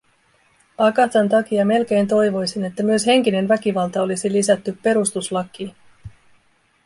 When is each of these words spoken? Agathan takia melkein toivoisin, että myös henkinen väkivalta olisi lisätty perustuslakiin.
Agathan 0.77 1.27
takia 1.29 1.65
melkein 1.65 2.07
toivoisin, 2.07 2.63
että 2.65 2.83
myös 2.83 3.05
henkinen 3.05 3.47
väkivalta 3.47 4.01
olisi 4.01 4.31
lisätty 4.33 4.77
perustuslakiin. 4.83 5.75